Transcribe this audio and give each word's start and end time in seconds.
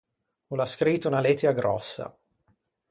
O 0.51 0.53
l’à 0.57 0.67
scrito 0.73 1.05
unna 1.07 1.25
lettia 1.25 1.55
gròssa. 1.59 2.05